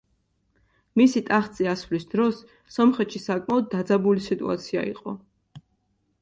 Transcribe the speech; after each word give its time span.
მისი 1.01 1.21
ტახტზე 1.27 1.67
ასვლის 1.73 2.07
დროს 2.13 2.39
სომხეთში 2.77 3.21
საკმაოდ 3.27 3.69
დაძაბული 3.75 4.25
სიტუაცია 4.29 4.87
იყო. 4.95 5.15